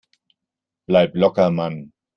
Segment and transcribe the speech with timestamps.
[0.87, 1.81] Bleib locker, Mann!